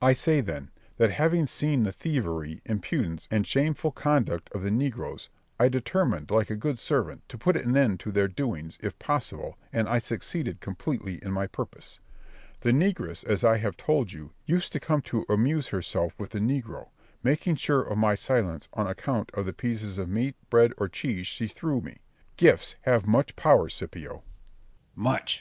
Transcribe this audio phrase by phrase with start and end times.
[0.00, 5.28] I say, then, that having seen the thievery, impudence, and shameful conduct of the negroes,
[5.58, 9.58] I determined, like a good servant, to put an end to their doings, if possible,
[9.72, 11.98] and I succeeded completely in my purpose.
[12.60, 16.38] The negress, as I have told you, used to come to amuse herself with the
[16.38, 16.90] negro,
[17.24, 21.26] making sure of my silence on account of the pieces of meat, bread, or cheese
[21.26, 21.98] she threw me.
[22.36, 24.18] Gifts have much power, Scipio.
[24.18, 24.24] Scip.
[24.94, 25.34] Much.